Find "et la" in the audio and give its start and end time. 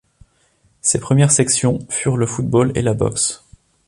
2.73-2.95